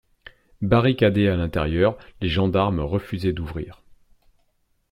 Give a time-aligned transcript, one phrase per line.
[0.63, 3.83] Barricadés à l'intérieur, les gendarmes refusaient d'ouvrir.